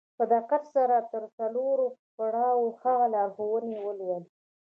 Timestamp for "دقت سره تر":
0.33-1.23